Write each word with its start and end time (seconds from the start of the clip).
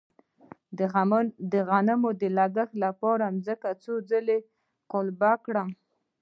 د 1.51 1.55
غنمو 1.69 2.09
د 2.21 2.23
کښت 2.55 2.69
لپاره 2.83 3.25
ځمکه 3.45 3.69
څو 3.83 3.93
ځله 4.09 4.37
قلبه 4.91 5.31
کړم؟ 5.45 5.69